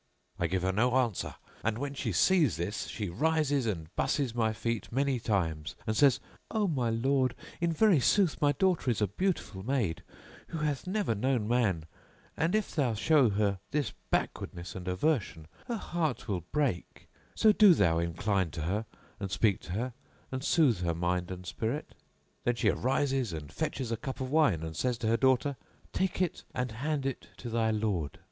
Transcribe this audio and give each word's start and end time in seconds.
I 0.39 0.47
give 0.47 0.63
her 0.63 0.71
no 0.71 0.95
answer; 0.97 1.35
and 1.63 1.77
when 1.77 1.93
she 1.93 2.11
sees 2.11 2.57
this 2.57 2.87
she 2.87 3.07
rises 3.07 3.67
and 3.67 3.95
busses 3.95 4.33
my 4.33 4.51
feet 4.51 4.91
many 4.91 5.19
times 5.19 5.75
and 5.85 5.95
says, 5.95 6.19
'O 6.49 6.67
my 6.67 6.89
lord, 6.89 7.35
in 7.59 7.71
very 7.71 7.99
sooth 7.99 8.41
my 8.41 8.51
daughter 8.53 8.89
is 8.89 8.99
a 8.99 9.05
beautiful 9.07 9.63
maid, 9.63 10.01
who 10.47 10.57
hath 10.57 10.87
never 10.87 11.13
known 11.13 11.47
man; 11.47 11.85
and 12.35 12.55
if 12.55 12.73
thou 12.73 12.95
show 12.95 13.29
her 13.29 13.59
this 13.69 13.93
backwardness 14.09 14.73
and 14.73 14.87
aversion, 14.87 15.47
her 15.67 15.77
heart 15.77 16.27
will 16.27 16.41
break; 16.51 17.07
so 17.35 17.51
do 17.51 17.75
thou 17.75 17.99
incline 17.99 18.49
to 18.49 18.61
her 18.63 18.87
and 19.19 19.29
speak 19.29 19.59
to 19.59 19.73
her 19.73 19.93
and 20.31 20.43
soothe 20.43 20.81
her 20.81 20.95
mind 20.95 21.29
and 21.29 21.45
spirit.' 21.45 21.93
Then 22.43 22.55
she 22.55 22.71
rises 22.71 23.33
and 23.33 23.53
fetches 23.53 23.91
a 23.91 23.97
cup 23.97 24.19
of 24.19 24.31
wine; 24.31 24.63
and 24.63 24.75
says 24.75 24.97
to 24.97 25.07
her 25.09 25.17
daughter, 25.17 25.57
'Take 25.93 26.23
it 26.23 26.43
and 26.55 26.71
hand 26.71 27.05
it 27.05 27.27
to 27.37 27.51
thy 27.51 27.69
lord.' 27.69 28.17